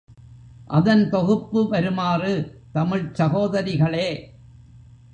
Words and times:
அதன் 0.67 1.09
தொகுப்பு 1.09 1.69
வருமாறு 1.69 2.33
தமிழ்ச் 2.71 3.15
சகோதரிகளே! 3.15 4.09